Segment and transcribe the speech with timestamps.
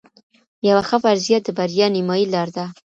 [0.69, 2.65] یوه ښه فرضیه د بریا نیمايي لار ده.